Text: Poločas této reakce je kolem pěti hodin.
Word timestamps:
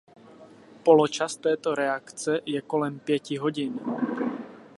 Poločas 0.83 1.35
této 1.37 1.75
reakce 1.75 2.39
je 2.45 2.61
kolem 2.61 2.99
pěti 2.99 3.37
hodin. 3.37 3.79